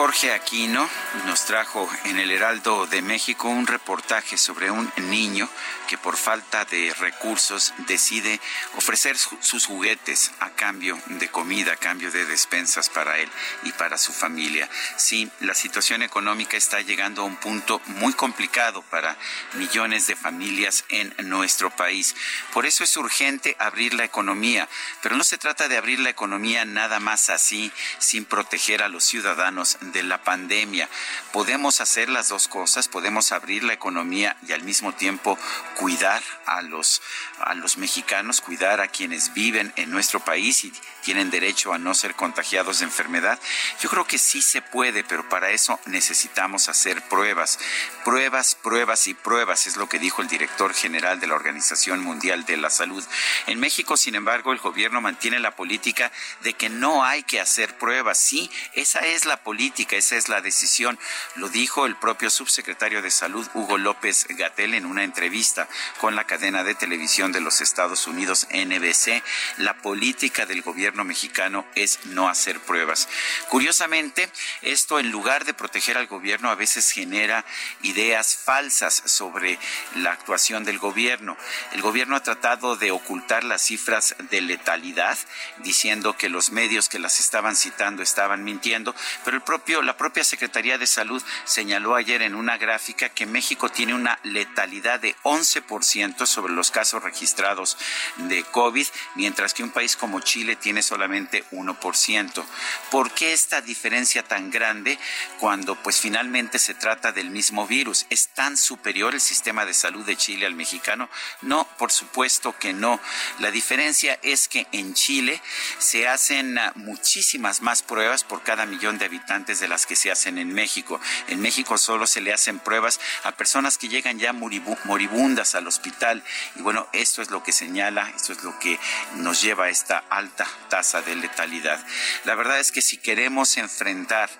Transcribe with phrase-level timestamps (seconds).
[0.00, 0.88] Jorge Aquino
[1.26, 5.46] nos trajo en el Heraldo de México un reportaje sobre un niño
[5.88, 8.40] que por falta de recursos decide
[8.76, 13.28] ofrecer sus juguetes a cambio de comida, a cambio de despensas para él
[13.64, 14.70] y para su familia.
[14.96, 19.18] Sí, la situación económica está llegando a un punto muy complicado para
[19.54, 22.16] millones de familias en nuestro país.
[22.54, 24.66] Por eso es urgente abrir la economía,
[25.02, 29.04] pero no se trata de abrir la economía nada más así, sin proteger a los
[29.04, 30.88] ciudadanos de la pandemia.
[31.32, 35.38] Podemos hacer las dos cosas, podemos abrir la economía y al mismo tiempo
[35.76, 37.02] cuidar a los,
[37.38, 41.94] a los mexicanos, cuidar a quienes viven en nuestro país y tienen derecho a no
[41.94, 43.38] ser contagiados de enfermedad.
[43.80, 47.58] Yo creo que sí se puede, pero para eso necesitamos hacer pruebas.
[48.04, 52.44] Pruebas, pruebas y pruebas, es lo que dijo el director general de la Organización Mundial
[52.44, 53.04] de la Salud.
[53.46, 57.76] En México, sin embargo, el gobierno mantiene la política de que no hay que hacer
[57.78, 58.18] pruebas.
[58.18, 60.98] Sí, esa es la política, esa es la decisión.
[61.36, 65.68] Lo dijo el propio subsecretario de Salud, Hugo López Gatel, en una entrevista
[66.00, 69.22] con la cadena de televisión de los Estados Unidos, NBC.
[69.58, 73.08] La política del gobierno mexicano es no hacer pruebas.
[73.48, 74.30] Curiosamente,
[74.62, 77.44] esto en lugar de proteger al gobierno a veces genera
[77.82, 79.58] ideas falsas sobre
[79.96, 81.36] la actuación del gobierno.
[81.72, 85.18] El gobierno ha tratado de ocultar las cifras de letalidad,
[85.58, 88.94] diciendo que los medios que las estaban citando estaban mintiendo,
[89.24, 93.68] pero el propio, la propia Secretaría de Salud señaló ayer en una gráfica que México
[93.68, 97.76] tiene una letalidad de 11% sobre los casos registrados
[98.16, 102.44] de COVID, mientras que un país como Chile tiene solamente 1%.
[102.90, 104.98] ¿Por qué esta diferencia tan grande
[105.38, 108.06] cuando pues finalmente se trata del mismo virus?
[108.10, 111.08] ¿Es tan superior el sistema de salud de Chile al mexicano?
[111.42, 113.00] No, por supuesto que no.
[113.38, 115.40] La diferencia es que en Chile
[115.78, 120.10] se hacen ah, muchísimas más pruebas por cada millón de habitantes de las que se
[120.10, 121.00] hacen en México.
[121.28, 126.22] En México solo se le hacen pruebas a personas que llegan ya moribundas al hospital.
[126.56, 128.78] Y bueno, esto es lo que señala, esto es lo que
[129.16, 131.84] nos lleva a esta alta tasa de letalidad.
[132.24, 134.30] La verdad es que si queremos enfrentar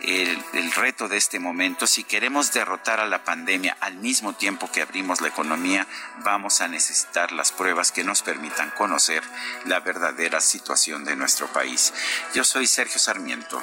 [0.00, 4.70] el, el reto de este momento, si queremos derrotar a la pandemia al mismo tiempo
[4.70, 5.86] que abrimos la economía,
[6.24, 9.22] vamos a necesitar las pruebas que nos permitan conocer
[9.64, 11.92] la verdadera situación de nuestro país.
[12.34, 13.62] Yo soy Sergio Sarmiento